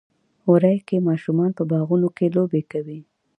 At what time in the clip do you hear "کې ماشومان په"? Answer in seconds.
0.87-1.63